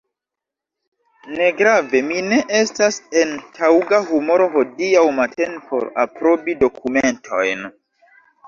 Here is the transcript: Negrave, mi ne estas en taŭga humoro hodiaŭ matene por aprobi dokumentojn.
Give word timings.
Negrave, 1.33 2.01
mi 2.07 2.23
ne 2.29 2.39
estas 2.61 2.97
en 3.23 3.35
taŭga 3.59 4.01
humoro 4.09 4.49
hodiaŭ 4.57 5.07
matene 5.21 5.63
por 5.69 5.89
aprobi 6.07 6.61
dokumentojn. 6.67 7.67